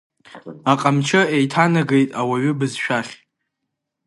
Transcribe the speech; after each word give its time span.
Аҟамчы 0.71 1.21
еиҭанагеит 1.35 2.09
ауаҩы 2.19 2.51
бызшәахь. 2.59 3.11